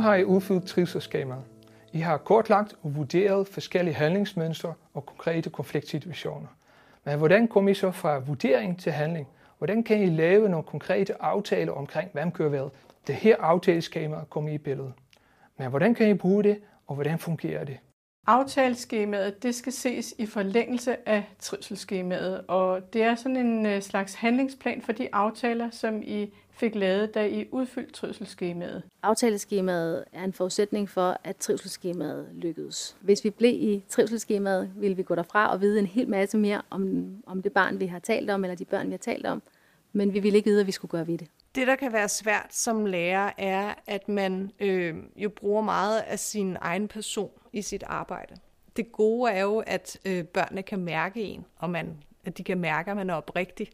[0.00, 1.42] har I udfyldt trivselsskemaet.
[1.92, 6.48] I har kortlagt og vurderet forskellige handlingsmønstre og konkrete konfliktsituationer.
[7.04, 9.28] Men hvordan kommer I så fra vurdering til handling?
[9.58, 12.70] Hvordan kan I lave nogle konkrete aftaler omkring, hvem kører hvad?
[13.06, 14.92] Det her aftaleskema kommer i billedet.
[15.56, 17.78] Men hvordan kan I bruge det, og hvordan fungerer det?
[18.26, 24.14] Aftaleskemaet det skal ses i forlængelse af trivselsskemaet, og det er sådan en øh, slags
[24.14, 28.82] handlingsplan for de aftaler, som I fik lavet, da I udfyldte trivselsskemaet.
[29.02, 32.96] Aftaleskemaet er en forudsætning for, at trivselsskemaet lykkedes.
[33.00, 36.62] Hvis vi blev i trivselsskemaet, ville vi gå derfra og vide en hel masse mere
[36.70, 39.42] om, om det barn, vi har talt om, eller de børn, vi har talt om,
[39.92, 41.28] men vi ville ikke vide, hvad vi skulle gøre ved det.
[41.54, 46.18] Det, der kan være svært som lærer, er, at man øh, jo bruger meget af
[46.18, 48.34] sin egen person i sit arbejde.
[48.76, 52.58] Det gode er jo, at øh, børnene kan mærke en, og man, at de kan
[52.58, 53.70] mærke, at man er oprigtig.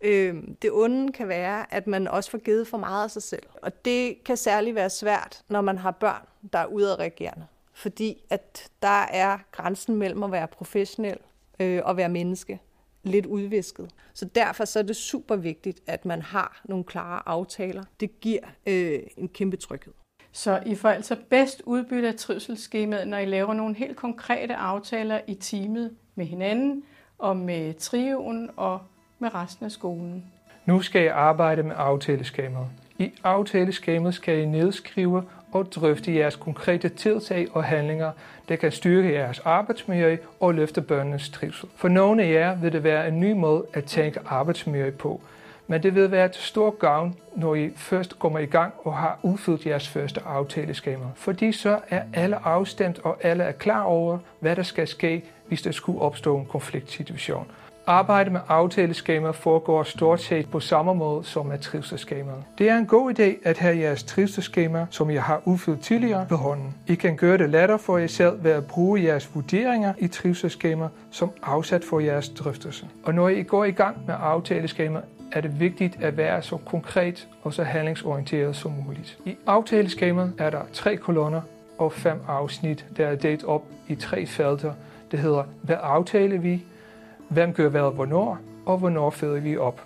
[0.00, 3.46] Øh, det onde kan være, at man også får givet for meget af sig selv.
[3.62, 7.46] Og det kan særligt være svært, når man har børn, der er udadreagerende.
[7.72, 11.18] Fordi at der er grænsen mellem at være professionel
[11.60, 12.60] øh, og være menneske
[13.02, 13.90] lidt udvisket.
[14.14, 17.82] Så derfor så er det super vigtigt, at man har nogle klare aftaler.
[18.00, 19.92] Det giver øh, en kæmpe tryghed.
[20.32, 25.20] Så I får altså bedst udbytte af trivselsskemaet, når I laver nogle helt konkrete aftaler
[25.26, 26.82] i teamet med hinanden
[27.18, 28.80] og med trioen og
[29.18, 30.24] med resten af skolen.
[30.66, 32.66] Nu skal I arbejde med aftaleskemaet.
[33.00, 38.12] I aftaleskemaet skal I nedskrive og drøfte jeres konkrete tiltag og handlinger,
[38.48, 41.68] der kan styrke jeres arbejdsmiljø og løfte børnenes trivsel.
[41.76, 45.20] For nogle af jer vil det være en ny måde at tænke arbejdsmiljø på,
[45.66, 49.18] men det vil være til stor gavn, når I først kommer i gang og har
[49.22, 51.04] udfyldt jeres første aftaleskema.
[51.14, 55.62] Fordi så er alle afstemt, og alle er klar over, hvad der skal ske, hvis
[55.62, 57.46] der skulle opstå en konfliktsituation.
[57.90, 62.44] Arbejde med aftaleskemaer foregår stort set på samme måde som med trivselsskemaet.
[62.58, 66.36] Det er en god idé at have jeres trivselsskema, som jeg har udfyldt tidligere, på
[66.36, 66.74] hånden.
[66.86, 70.88] I kan gøre det lettere for jer selv ved at bruge jeres vurderinger i trivselsskemaer
[71.10, 72.86] som afsat for jeres drøftelse.
[73.04, 77.28] Og når I går i gang med aftaleskemaet, er det vigtigt at være så konkret
[77.42, 79.18] og så handlingsorienteret som muligt.
[79.24, 81.40] I aftaleskemaet er der tre kolonner
[81.78, 84.72] og fem afsnit, der er delt op i tre felter.
[85.10, 86.64] Det hedder, hvad aftaler vi,
[87.30, 89.82] hvem gør hvad hvornår, og hvornår følger vi op.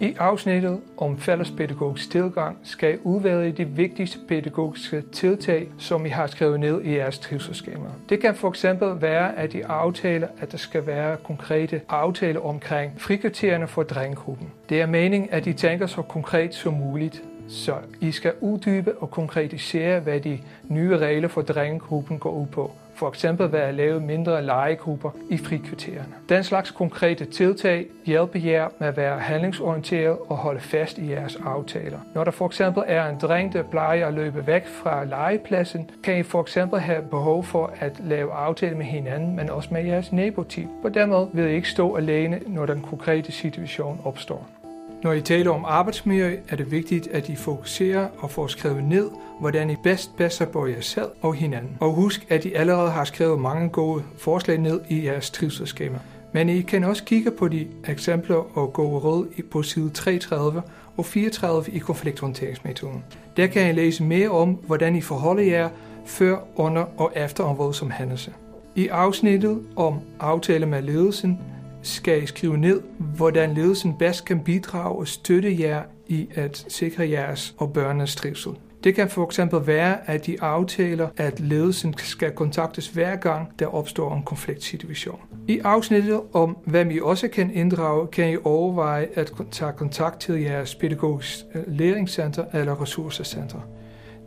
[0.00, 6.26] I afsnittet om fællespædagogisk tilgang skal I udvælge de vigtigste pædagogiske tiltag, som I har
[6.26, 7.86] skrevet ned i jeres trivselsskema.
[8.08, 12.92] Det kan for eksempel være, at I aftaler, at der skal være konkrete aftaler omkring
[13.00, 14.50] frikvartererne for drengegruppen.
[14.68, 19.10] Det er meningen, at I tænker så konkret som muligt, så I skal uddybe og
[19.10, 20.38] konkretisere, hvad de
[20.68, 25.36] nye regler for drengegruppen går ud på for eksempel ved at lave mindre legegrupper i
[25.36, 26.14] frikvartererne.
[26.28, 31.38] Den slags konkrete tiltag hjælper jer med at være handlingsorienteret og holde fast i jeres
[31.44, 31.98] aftaler.
[32.14, 36.18] Når der for eksempel er en dreng, der plejer at løbe væk fra legepladsen, kan
[36.18, 40.12] I for eksempel have behov for at lave aftaler med hinanden, men også med jeres
[40.12, 40.68] naboteam.
[40.82, 44.63] På den måde vil I ikke stå alene, når den konkrete situation opstår.
[45.04, 49.10] Når I taler om arbejdsmiljø, er det vigtigt, at I fokuserer og får skrevet ned,
[49.40, 51.76] hvordan I bedst passer på jer selv og hinanden.
[51.80, 55.98] Og husk, at I allerede har skrevet mange gode forslag ned i jeres trivselsskema.
[56.32, 60.62] Men I kan også kigge på de eksempler og gode råd på side 33
[60.96, 63.04] og 34 i konflikthåndteringsmetoden.
[63.36, 65.68] Der kan I læse mere om, hvordan I forholder jer
[66.06, 68.32] før, under og efter en voldsom hændelse.
[68.74, 71.40] I afsnittet om aftale med ledelsen
[71.86, 77.10] skal I skrive ned, hvordan ledelsen bedst kan bidrage og støtte jer i at sikre
[77.10, 78.52] jeres og børnenes trivsel.
[78.84, 83.66] Det kan for eksempel være, at de aftaler, at ledelsen skal kontaktes hver gang, der
[83.66, 85.20] opstår en konfliktsituation.
[85.48, 90.40] I afsnittet om, hvem I også kan inddrage, kan I overveje at tage kontakt til
[90.40, 93.58] jeres pædagogisk øh, læringscenter eller ressourcecenter.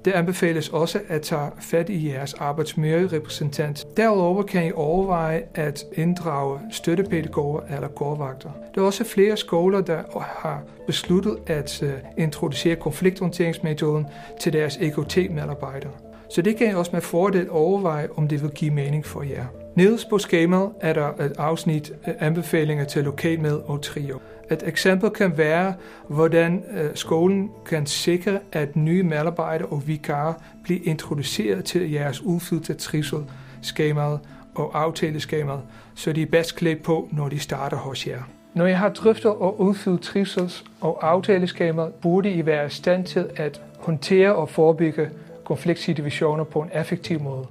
[0.05, 3.97] Det anbefales også at tage fat i jeres arbejdsmiljørepræsentant.
[3.97, 8.49] Derudover kan I overveje at inddrage støttepædagoger eller gårdvagter.
[8.75, 14.07] Der er også flere skoler, der har besluttet at øh, introducere konflikthåndteringsmetoden
[14.39, 16.06] til deres EKT-medarbejdere.
[16.29, 19.45] Så det kan I også med fordel overveje, om det vil give mening for jer.
[19.75, 24.19] Nederst på skemaet er der et afsnit anbefalinger til lokalmed og trio.
[24.51, 25.73] Et eksempel kan være,
[26.07, 30.33] hvordan øh, skolen kan sikre, at nye medarbejdere og vikarer
[30.63, 34.19] bliver introduceret til jeres udfyldte trivselskemaet
[34.55, 35.61] og aftaleskemaet,
[35.95, 38.19] så de er bedst klædt på, når de starter hos jer.
[38.53, 43.25] Når I har drøftet og udfyldt trivsels- og aftaleskemaet, burde I være i stand til
[43.35, 45.09] at håndtere og forebygge
[45.47, 47.47] konfliktsituationer på en effektiv måde.